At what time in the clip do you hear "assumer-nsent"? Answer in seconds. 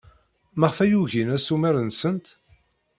1.37-2.27